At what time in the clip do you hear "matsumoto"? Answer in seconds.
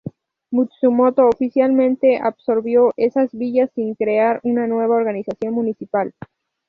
0.51-1.27